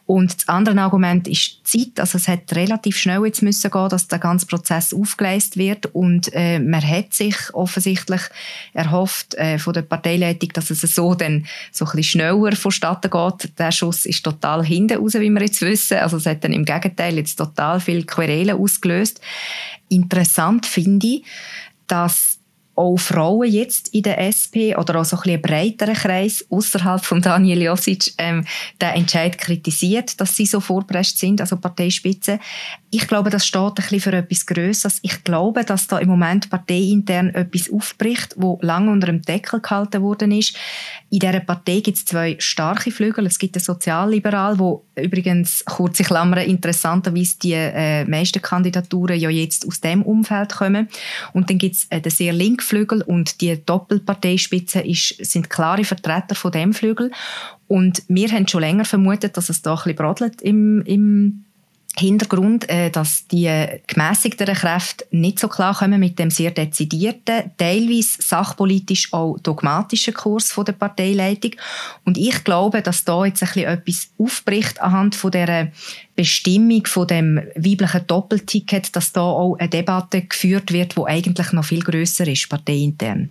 [0.08, 2.00] Und das andere Argument ist die Zeit.
[2.00, 6.34] Also es hat relativ schnell jetzt müssen gehen, dass der ganze Prozess aufgeleistet wird und
[6.34, 8.22] äh, man hat sich offensichtlich
[8.74, 13.60] erhofft äh, von der Parteileitung, dass es so dann so ein bisschen schneller vonstatten geht.
[13.60, 16.00] Der Schuss ist total hinten raus, wie wir jetzt wissen.
[16.00, 19.22] Also es hat dann im Gegenteil jetzt total viel Querelen ausgelöst.
[19.90, 21.24] Interessant finde ich,
[21.88, 22.31] dass
[22.76, 27.22] auch Frauen jetzt in der SP oder auch so ein, ein breiterer Kreis außerhalb von
[27.22, 28.46] Daniel Josic ähm,
[28.82, 32.40] den Entscheid kritisiert, dass sie so vorprescht sind, also Parteispitze.
[32.90, 35.00] Ich glaube, das steht ein bisschen für etwas Größeres.
[35.02, 40.02] Ich glaube, dass da im Moment parteiintern etwas aufbricht, wo lange unter dem Deckel gehalten
[40.02, 40.56] worden ist.
[41.10, 43.26] In dieser Partei gibt es zwei starke Flügel.
[43.26, 49.68] Es gibt den Sozialliberal, wo übrigens, kurze Klammern, interessanterweise die äh, meisten Kandidaturen ja jetzt
[49.68, 50.90] aus dem Umfeld kommen.
[51.34, 55.84] Und dann gibt es äh, den sehr linken Flügel und die Doppelparteispitze ist, sind klare
[55.84, 57.12] Vertreter von dem Flügel.
[57.68, 61.46] Und wir haben schon länger vermutet, dass es da ein bisschen brodelt im, im
[61.98, 63.50] Hintergrund, äh, dass die
[63.88, 70.56] gemäßigteren Kräfte nicht so klar kommen mit dem sehr dezidierten, teilweise sachpolitisch auch dogmatischen Kurs
[70.66, 71.52] der Parteileitung.
[72.06, 75.72] Und ich glaube, dass da jetzt ein bisschen etwas aufbricht anhand von der
[76.16, 81.66] Bestimmung von dem weiblichen Doppelticket, dass da auch eine Debatte geführt wird, wo eigentlich noch
[81.66, 83.30] viel größer ist, parteiintern.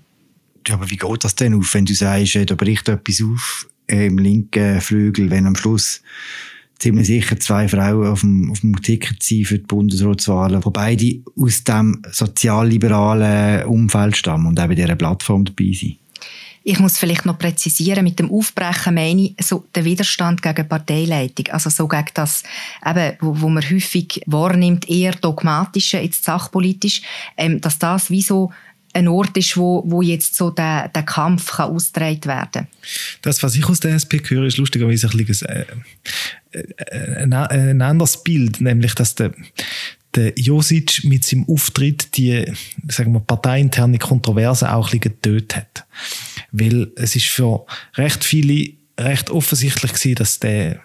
[0.66, 3.68] Ja, aber wie geht das denn auf, wenn du sagst, äh, da bricht etwas auf
[3.86, 6.02] äh, im linken Flügel, wenn am Schluss
[6.80, 11.20] ziemlich sicher zwei Frauen auf dem, auf dem Ticket sind für die Bundesratswahlen, wo beide
[11.38, 15.96] aus dem sozialliberalen Umfeld stammen und auch bei dieser Plattform dabei sind.
[16.62, 21.46] Ich muss vielleicht noch präzisieren, mit dem Aufbrechen meine ich so den Widerstand gegen Parteileitung,
[21.48, 22.42] also so gegen das,
[22.84, 27.00] eben, wo, wo man häufig wahrnimmt, eher dogmatische, jetzt sachpolitisch,
[27.38, 28.52] ähm, dass das wie so
[28.92, 32.66] ein Ort ist, wo, wo jetzt so der, der Kampf kann ausgetragen werden kann.
[33.22, 35.64] Das, was ich aus der SP höre, ist lustigerweise ein, bisschen, äh,
[36.90, 39.32] ein, ein anderes Bild, nämlich, dass der,
[40.14, 42.44] der Josic mit seinem Auftritt die
[42.88, 45.86] sagen wir, parteiinterne Kontroverse auch ein getötet hat.
[46.52, 47.64] Weil es ist für
[47.96, 50.80] recht viele recht offensichtlich gewesen, dass der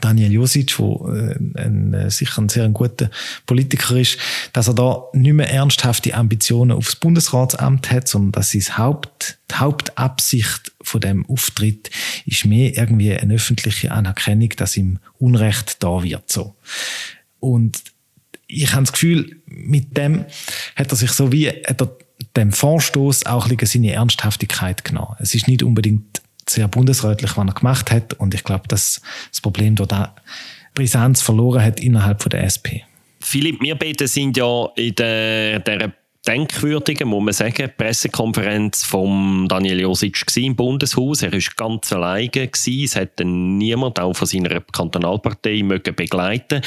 [0.00, 3.10] Daniel Josic, der äh, ein, äh, sicher ein sehr guter
[3.46, 4.18] Politiker ist,
[4.52, 9.54] dass er da nicht mehr ernsthafte Ambitionen aufs Bundesratsamt hat, sondern dass sein Haupt, die
[9.54, 11.90] Hauptabsicht von dem Auftritt
[12.26, 16.30] ist mehr irgendwie eine öffentliche Anerkennung, dass ihm Unrecht da wird.
[16.30, 16.54] So.
[17.40, 17.82] Und
[18.46, 20.26] ich habe das Gefühl, mit dem
[20.76, 21.50] hat er sich so wie,
[22.36, 25.16] dem Vorstoß auch ein seine Ernsthaftigkeit genommen.
[25.18, 26.07] Es ist nicht unbedingt
[26.50, 28.14] sehr bundesrätlich, was er gemacht hat.
[28.14, 30.08] Und ich glaube, dass das Problem dort auch
[30.74, 32.84] Brisanz verloren hat innerhalb von der SP.
[33.20, 35.92] Philipp, wir beide sind ja in der, der
[36.26, 41.22] denkwürdigen, muss man sagen, Pressekonferenz von Daniel Josic im Bundeshaus.
[41.22, 42.28] Er war ganz alleine.
[42.28, 42.84] Gewesen.
[42.84, 46.60] Es hat niemand, auch von seiner Kantonalpartei, mögen begleiten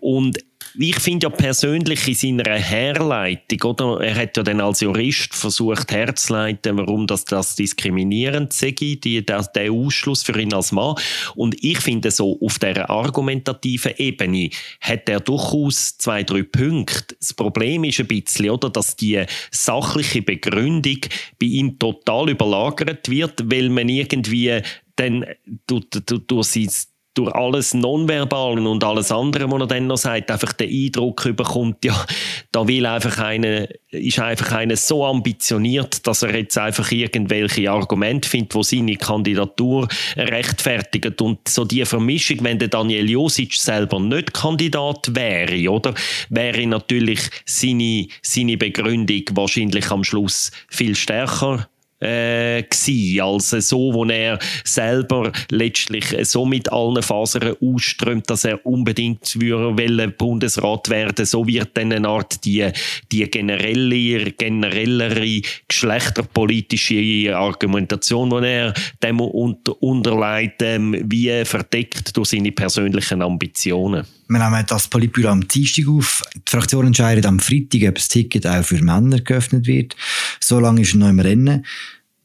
[0.00, 0.38] Und
[0.76, 4.04] ich finde ja persönlich in seiner Herleitung, oder?
[4.04, 9.42] Er hat ja dann als Jurist versucht herzuleiten, warum das, das diskriminierend sei, die, der,
[9.42, 10.96] der Ausschluss für ihn als Mann.
[11.36, 17.16] Und ich finde so, auf der argumentativen Ebene hat er durchaus zwei, drei Punkte.
[17.18, 20.98] Das Problem ist ein bisschen, oder, dass die sachliche Begründung
[21.38, 24.60] bei ihm total überlagert wird, weil man irgendwie
[24.96, 25.24] dann
[25.66, 26.70] durch, durch, durch sein
[27.14, 31.84] durch alles Nonverbalen und alles andere, was er dann noch sagt, einfach den Eindruck bekommt,
[31.84, 32.04] ja,
[32.50, 38.28] da will einfach einer, ist einfach einer so ambitioniert, dass er jetzt einfach irgendwelche Argumente
[38.28, 41.20] findet, wo seine Kandidatur rechtfertigt.
[41.22, 45.94] Und so die Vermischung, wenn der Daniel Josic selber nicht Kandidat wäre, oder,
[46.30, 51.68] wäre natürlich seine, seine Begründung wahrscheinlich am Schluss viel stärker
[52.04, 58.64] äh, gewesen, als so, wo er selber letztlich so mit allen Fasern ausströmt, dass er
[58.66, 61.24] unbedingt würde Bundesrat werden.
[61.24, 62.68] So wird dann eine Art die,
[63.10, 72.52] die generelle, generellere geschlechterpolitische Argumentation, die er dem unter, unterleitet, ähm, wie verdeckt durch seine
[72.52, 74.04] persönlichen Ambitionen.
[74.26, 76.22] Wir nehmen das Politbüro am Dienstag auf.
[76.34, 79.96] Die Fraktion entscheidet am Freitag, ob das Ticket auch für Männer geöffnet wird.
[80.40, 81.64] So lange ist er noch im Rennen.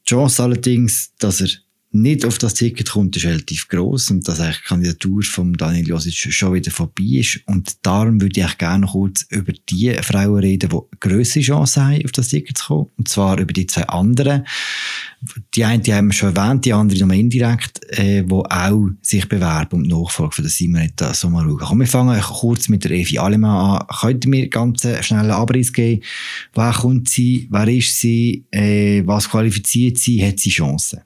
[0.06, 1.48] Die Chance allerdings, dass er
[1.92, 5.88] nicht auf das Ticket kommt, ist relativ groß und dass eigentlich die Kandidatur von Daniel
[5.88, 7.40] Josic schon wieder vorbei ist.
[7.46, 12.04] Und darum würde ich gerne noch kurz über die Frauen reden, die größere Chancen haben,
[12.04, 12.90] auf das Ticket zu kommen.
[12.96, 14.46] Und zwar über die zwei anderen.
[15.54, 19.28] Die eine, die haben wir schon erwähnt, die andere noch indirekt, äh, wo auch sich
[19.28, 21.66] bewerben um die Nachfolge von der Simonetta Sommaruga.
[21.66, 23.86] Komm, wir fangen kurz mit der Evi Alemann an.
[24.00, 26.02] Könnt ihr mir ganz schnell einen Abriss geben?
[26.54, 27.48] Wer kommt sie?
[27.50, 28.44] Wer ist sie?
[28.52, 30.24] Äh, was qualifiziert sie?
[30.24, 31.00] Hat sie Chancen?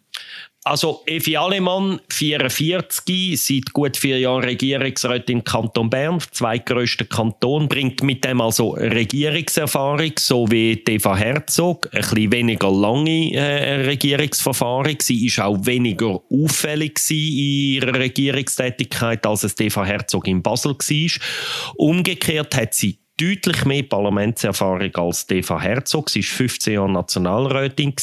[0.66, 8.02] Also Evi Alemann, 44, seit gut vier Jahren Regierungsrätin im Kanton Bern, zweitgrößter Kanton, bringt
[8.02, 14.96] mit dem also Regierungserfahrung, so wie Eva Herzog, ein bisschen weniger lange äh, Regierungserfahrung.
[15.02, 21.74] Sie ist auch weniger auffällig in ihrer Regierungstätigkeit, als es Eva Herzog in Basel war.
[21.76, 26.08] Umgekehrt hat sie deutlich mehr Parlamentserfahrung als Eva Herzog.
[26.08, 27.94] Sie war 15 Jahre Nationalrätin.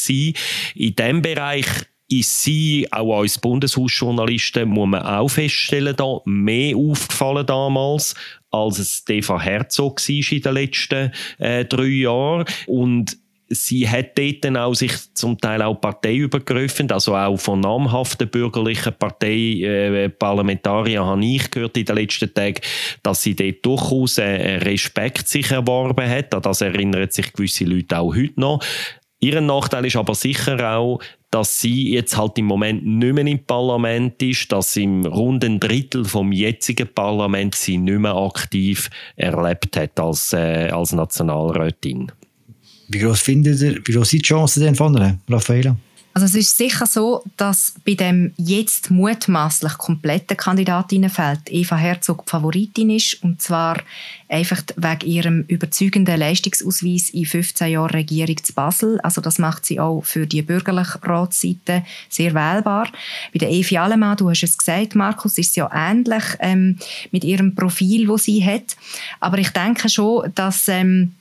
[0.75, 1.65] In diesem Bereich
[2.11, 8.13] ist sie, auch als Bundeshausjournalisten, muss man auch feststellen, da mehr aufgefallen damals,
[8.51, 12.45] als es Stefan Herzog war in den letzten äh, drei Jahren.
[12.67, 18.27] Und sie hat dort dann auch sich zum Teil auch parteiübergreifend, also auch von namhaften
[18.29, 22.61] bürgerlichen Parteiparlamentariern äh, habe ich gehört in den letzten Tagen,
[23.03, 26.33] dass sie dort durchaus äh, Respekt sich erworben hat.
[26.33, 28.63] An das erinnern sich gewisse Leute auch heute noch.
[29.19, 30.99] Ihren Nachteil ist aber sicher auch,
[31.31, 36.03] dass sie jetzt halt im Moment nicht mehr im Parlament ist, dass im runden Drittel
[36.03, 42.11] vom jetzigen Parlament sie nicht mehr aktiv erlebt hat als, äh, als Nationalrätin.
[42.89, 44.95] Wie groß findet ihr, wie groß sind die Chancen denn von
[45.29, 45.77] Raffaella?
[46.13, 52.29] Also es ist sicher so, dass bei dem jetzt mutmaßlich kompletten Kandidatinnenfeld Eva Herzog die
[52.29, 53.77] Favoritin ist und zwar
[54.27, 58.99] einfach wegen ihrem überzeugenden Leistungsausweis in 15 Jahren Regierung zu Basel.
[59.01, 62.89] Also das macht sie auch für die bürgerliche Ratsseite sehr wählbar.
[63.33, 66.77] Bei der Evi Allemann, du hast es gesagt, Markus, ist ja ähnlich ähm,
[67.11, 68.75] mit ihrem Profil, wo sie hat.
[69.21, 71.13] Aber ich denke schon, dass ähm,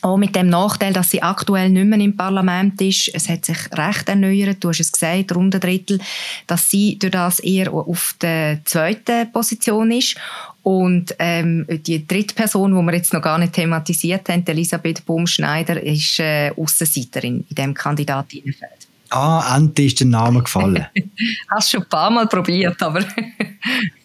[0.00, 3.10] auch mit dem Nachteil, dass sie aktuell nicht mehr im Parlament ist.
[3.12, 4.58] Es hat sich recht erneuert.
[4.60, 5.98] Du hast es gesagt, rund ein Drittel,
[6.46, 10.16] dass sie durch das eher auf der zweiten Position ist.
[10.62, 15.82] Und ähm, die dritte Person, die wir jetzt noch gar nicht thematisiert haben, Elisabeth Baumschneider,
[15.82, 18.88] ist äh, Aussenseiterin in diesem Kandidatinnenfeld.
[19.10, 20.86] Ah, endlich ist der Name gefallen.
[21.50, 23.02] Hast schon ein paar Mal probiert, aber...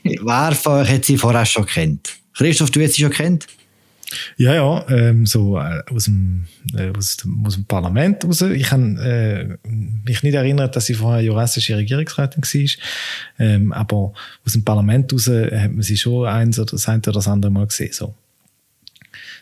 [0.03, 2.10] Wer von euch hat sie vorher schon kennt?
[2.34, 3.47] Christoph, du hast sie schon kennt?
[4.38, 6.45] Ja, ja, ähm, so äh, aus, dem,
[6.76, 8.41] äh, aus, dem, aus dem Parlament raus.
[8.41, 14.13] Ich kann äh, mich nicht erinnern, dass sie vorher jurassische Regierungsrätin war, ähm, aber
[14.45, 17.52] aus dem Parlament raus hat man sie schon eins oder das eine oder das andere
[17.52, 17.93] Mal gesehen.
[17.93, 18.15] So.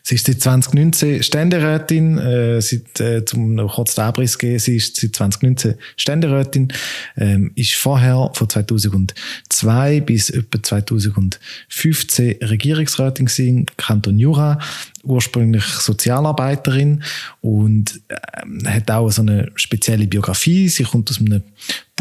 [0.03, 4.77] Sie ist seit 2019 Ständerätin, äh, seit, äh, zum noch kurz den Abriss geben, sie
[4.77, 6.73] ist seit 2019 Ständerätin,
[7.17, 14.59] ähm, ist vorher von 2002 bis etwa 2015 Regierungsrätin im Kanton Jura,
[15.03, 17.03] ursprünglich Sozialarbeiterin
[17.41, 20.69] und äh, hat auch so eine spezielle Biografie.
[20.69, 21.43] Sie kommt aus einem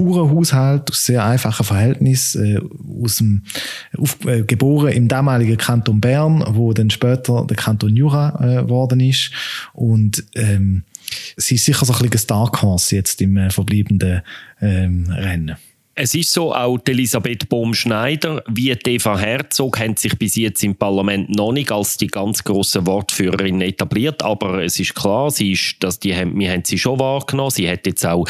[0.00, 2.60] Bauernhaushalt, aus sehr einfachen Verhältnissen, äh,
[3.02, 3.44] aus dem,
[3.96, 9.00] auf, äh, geboren im damaligen Kanton Bern, wo dann später der Kanton Jura äh, geworden
[9.00, 9.30] ist.
[9.72, 10.84] Und ähm,
[11.36, 14.22] sie ist sicher so ein bisschen Dark Horse jetzt im äh, verbleibenden
[14.60, 15.56] ähm, Rennen.
[16.02, 21.28] Es ist so, auch Elisabeth Bohm-Schneider wie Eva Herzog haben sich bis jetzt im Parlament
[21.28, 26.00] noch nicht als die ganz große Wortführerin etabliert, aber es ist klar, sie ist, dass
[26.00, 27.50] die haben, wir haben sie schon wahrgenommen.
[27.50, 28.24] Sie hat jetzt auch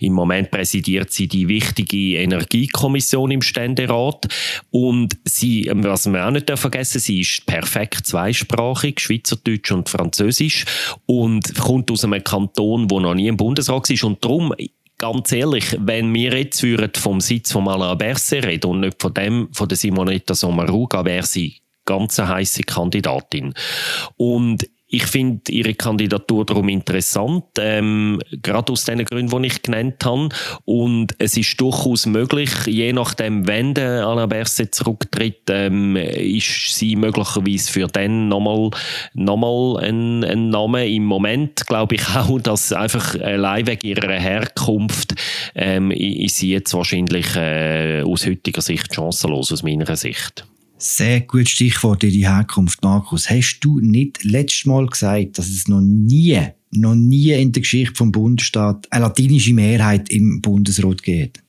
[0.00, 4.26] im Moment präsidiert sie die wichtige Energiekommission im Ständerat.
[4.72, 10.64] Und sie, was wir auch nicht vergessen, sie ist perfekt zweisprachig, Schweizerdeutsch und Französisch.
[11.06, 14.52] Und kommt aus einem Kanton, wo noch nie im Bundesrat ist und darum
[15.02, 16.64] ganz ehrlich, wenn wir jetzt
[16.96, 21.26] vom Sitz von Alain Berset reden und nicht von dem von der Simonetta Sommaruga, wäre
[21.26, 23.52] sie ganz eine heisse Kandidatin.
[24.16, 30.04] Und ich finde Ihre Kandidatur darum interessant, ähm, gerade aus den Gründen, die ich genannt
[30.04, 30.28] habe.
[30.66, 36.96] Und es ist durchaus möglich, je nachdem, wenn der Alain Berset zurücktritt, ähm, ist sie
[36.96, 38.70] möglicherweise für den nochmal
[39.14, 40.86] nochmal ein, ein Name.
[40.86, 45.14] Im Moment glaube ich auch, dass einfach allein wegen ihrer Herkunft
[45.54, 50.44] ähm, ist sie jetzt wahrscheinlich äh, aus heutiger Sicht chancenlos, aus meiner Sicht.
[50.84, 53.30] Sehr gutes Stichwort, ihre Herkunft, Markus.
[53.30, 56.40] Hast du nicht letztes Mal gesagt, dass es noch nie,
[56.72, 61.40] noch nie in der Geschichte vom Bundesstaat eine latinische Mehrheit im Bundesrat geht?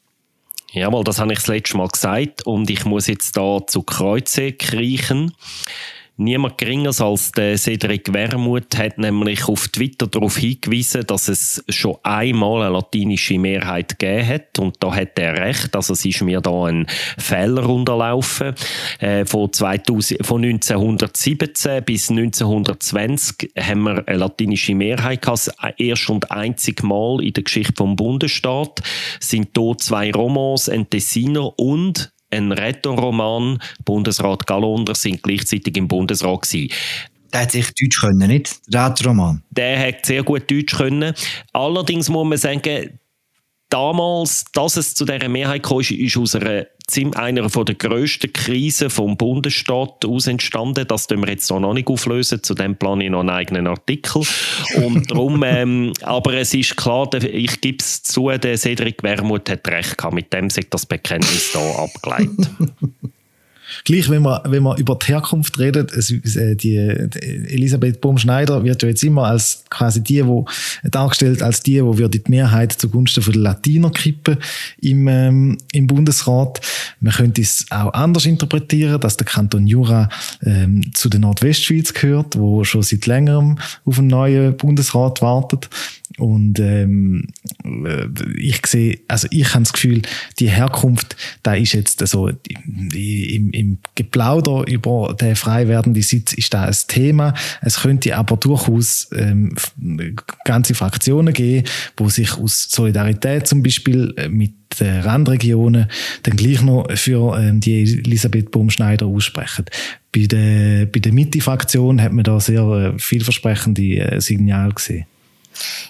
[0.71, 4.51] Jawohl, das habe ich das letzte Mal gesagt und ich muss jetzt da zu Kreuze
[4.51, 5.31] kriechen.
[6.15, 11.97] Niemand geringeres als der Cedric Wermuth hat nämlich auf Twitter darauf hingewiesen, dass es schon
[12.03, 14.59] einmal eine latinische Mehrheit gegeben hat.
[14.59, 15.75] Und da hat er recht.
[15.75, 16.85] Also es ist mir da ein
[17.17, 18.53] Fehler unterlaufen.
[18.99, 25.47] Äh, von, 2000, von 1917 bis 1920 haben wir eine latinische Mehrheit gehabt.
[25.47, 28.83] Das erste und einzige Mal in der Geschichte vom Bundesstaat
[29.19, 36.41] sind hier zwei Romans, ein Tessiner und ein Retro-Roman, Bundesrat Galunder, sind gleichzeitig im Bundesrat
[36.41, 36.71] gewesen.
[37.31, 38.59] Der hat sich Deutsch können, nicht?
[38.67, 39.41] Der Retro-Roman.
[39.49, 41.13] Der hat sehr gut Deutsch können.
[41.51, 42.99] Allerdings muss man sagen,
[43.73, 46.67] damals, dass es zu dieser Mehrheit kam, ist, aus einer,
[47.15, 50.87] einer der grössten Krisen vom Bundesstaat aus entstanden.
[50.87, 52.43] Das können wir jetzt noch nicht auflösen.
[52.43, 54.21] Zu dem plane ich noch einen eigenen Artikel.
[54.75, 59.67] Und darum, ähm, aber es ist klar, ich gebe es zu, der Cedric Wermuth hat
[59.67, 60.13] recht gehabt.
[60.13, 62.49] Mit dem sich das Bekenntnis hier abgeleitet.
[63.85, 67.19] Gleich, wenn man, wenn man über die Herkunft redet, es, äh, die, die
[67.53, 70.45] Elisabeth Baum-Schneider wird ja jetzt immer als quasi die, wo
[70.83, 74.37] dargestellt als die, wo würde die Mehrheit zugunsten von der Latiner kippen
[74.81, 76.61] im, ähm, im Bundesrat.
[76.99, 80.09] Man könnte es auch anders interpretieren, dass der Kanton Jura
[80.43, 85.69] ähm, zu der Nordwestschweiz gehört, wo schon seit längerem auf einen neuen Bundesrat wartet.
[86.17, 87.42] Und ähm, äh,
[88.37, 90.01] ich sehe, also ich habe das Gefühl,
[90.39, 96.53] die Herkunft, da ist jetzt so im, im Geplauder über den frei werdenden Sitz ist
[96.53, 97.33] da ein Thema.
[97.61, 99.55] Es könnte aber durchaus ähm,
[100.45, 105.87] ganze Fraktionen geben, wo sich aus Solidarität zum Beispiel äh, mit den Randregionen
[106.23, 109.65] dann gleich noch für ähm, die Elisabeth Baumschneider aussprechen.
[110.11, 115.05] Bei der, bei der Mitte-Fraktion hat man da sehr äh, vielversprechende äh, Signale gesehen.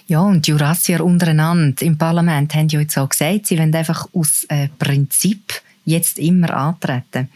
[0.06, 4.06] Ja, und die Jurassier untereinander im Parlament haben ja jetzt auch gesagt, sie wollen einfach
[4.12, 5.52] aus äh, Prinzip
[5.84, 7.28] jetzt immer antreten.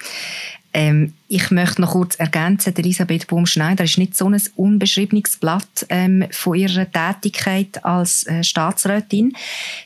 [0.72, 6.24] Ähm, ich möchte noch kurz ergänzen, Elisabeth Baum-Schneider ist nicht so ein unbeschriebenes Blatt ähm,
[6.30, 9.36] von ihrer Tätigkeit als äh, Staatsrätin.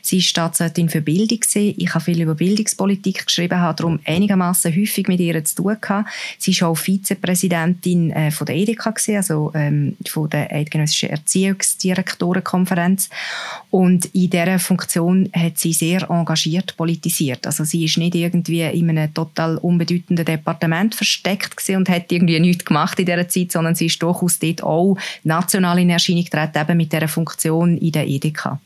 [0.01, 1.39] Sie ist Staatsrätin für Bildung.
[1.39, 1.75] Gewesen.
[1.77, 6.09] Ich habe viel über Bildungspolitik geschrieben, habe darum einigermaßen häufig mit ihr zu tun gehabt.
[6.37, 13.09] Sie ist auch Vizepräsidentin äh, von der EDK, gewesen, also ähm, von der Eidgenössischen Erziehungsdirektorenkonferenz.
[13.69, 17.45] Und in dieser Funktion hat sie sehr engagiert politisiert.
[17.45, 22.39] Also sie ist nicht irgendwie in einem total unbedeutenden Departement versteckt, versteckt und hat irgendwie
[22.39, 26.59] nichts gemacht in dieser Zeit, sondern sie ist durchaus dort auch national in Erscheinung getreten,
[26.59, 28.59] eben mit dieser Funktion in der EDK.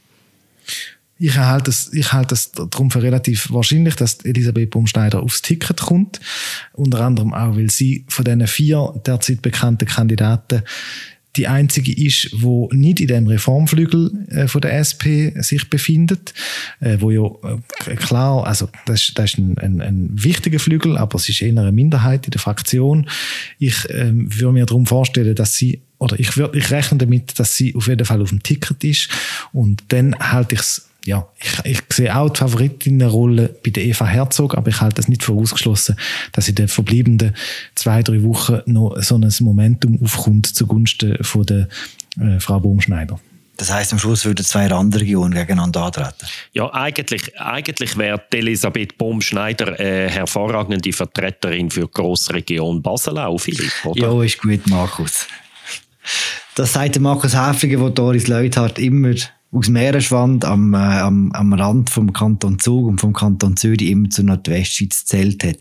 [1.19, 5.81] Ich halte es, ich halte es darum für relativ wahrscheinlich, dass Elisabeth Baumschneider aufs Ticket
[5.81, 6.19] kommt.
[6.73, 10.61] Unter anderem auch, weil sie von diesen vier derzeit bekannten Kandidaten
[11.37, 16.33] die einzige ist, wo nicht in dem Reformflügel äh, von der SP sich befindet,
[16.79, 17.25] äh, wo ja
[17.85, 21.49] äh, klar, also das, das ist ein, ein, ein, wichtiger Flügel, aber es ist eher
[21.49, 23.07] eine Minderheit in der Fraktion.
[23.59, 27.55] Ich ähm, würde mir darum vorstellen, dass sie oder ich, würd, ich rechne damit, dass
[27.55, 29.09] sie auf jeden Fall auf dem Ticket ist.
[29.51, 31.25] Und dann halte ich es, ja,
[31.63, 35.23] ich, ich sehe auch die Favoritinnenrolle bei der Eva Herzog, aber ich halte es nicht
[35.23, 35.95] für ausgeschlossen,
[36.33, 37.33] dass in den verbleibenden
[37.75, 41.69] zwei, drei Wochen noch so ein Momentum aufkommt zugunsten von der
[42.19, 43.19] äh, Frau Baumschneider.
[43.55, 46.27] Das heißt, am Schluss würden zwei Randregionen gegeneinander antreten.
[46.53, 53.73] Ja, eigentlich, eigentlich wäre Elisabeth Baumschneider eine hervorragende Vertreterin für die Grossregion Basel auch, Philipp,
[53.85, 53.99] oder?
[53.99, 55.25] Ja, ist gut, Markus.
[56.53, 59.15] Das sagt der Markus Häfliger, der Doris Leuthard immer
[59.51, 64.09] aus Meeresschwand am, äh, am, am Rand vom Kanton Zug und vom Kanton Zürich immer
[64.09, 65.57] zur Nordwestschweiz zählt hat.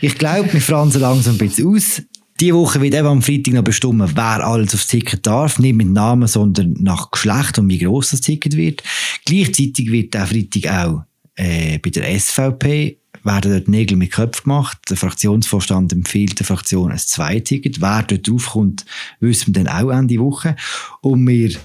[0.00, 2.02] Ich glaube, wir fransen langsam ein bisschen aus.
[2.40, 5.58] Die Woche wird eben am Freitag noch bestimmt, wer alles aufs Ticket darf.
[5.58, 8.82] Nicht mit Namen, sondern nach Geschlecht und wie gross das Ticket wird.
[9.24, 11.02] Gleichzeitig wird der Freitag auch
[11.36, 14.78] äh, bei der SVP werden dort Nägel mit Köpfen gemacht.
[14.88, 17.80] Der Fraktionsvorstand empfiehlt der Fraktion ein Zweiticket.
[17.80, 18.86] Wer dort draufkommt,
[19.20, 20.56] wissen wir dann auch Ende Woche.
[21.02, 21.56] Und wir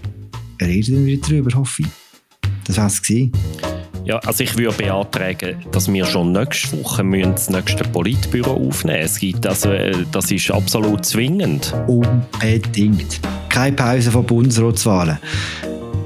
[0.68, 1.88] reden dann wieder drüber, hoffe ich.
[2.66, 3.02] Das war es.
[4.04, 9.20] Ja, also ich würde beantragen, dass wir schon nächste Woche das nächste Politbüro aufnehmen Es
[9.20, 11.74] gibt also, äh, das ist absolut zwingend.
[11.88, 13.20] Unbedingt.
[13.50, 15.20] Keine Pause von Bundesratswahlen.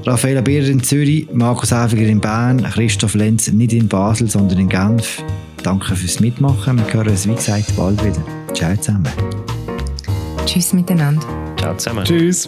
[0.04, 4.68] Raffaella Bierer in Zürich, Markus Häfiger in Bern, Christoph Lenz nicht in Basel, sondern in
[4.68, 5.22] Genf.
[5.62, 6.78] Danke fürs Mitmachen.
[6.78, 8.22] Wir hören uns, wie gesagt, bald wieder.
[8.54, 9.08] Ciao zusammen.
[10.44, 11.26] Tschüss miteinander.
[11.58, 12.04] Ciao zusammen.
[12.04, 12.46] Tschüss.